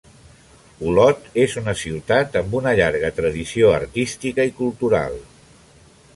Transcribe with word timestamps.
Olot 0.91 1.27
és 1.43 1.57
una 1.61 1.75
ciutat 1.81 2.39
amb 2.41 2.57
una 2.61 2.73
llarga 2.81 3.13
tradició 3.21 3.71
artística 3.77 4.51
i 4.53 4.57
cultural. 4.63 5.21